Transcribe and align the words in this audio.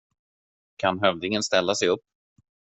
Kan 0.75 0.99
hövdingen 0.99 1.43
ställa 1.43 1.75
sig 1.75 1.87
upp? 1.87 2.01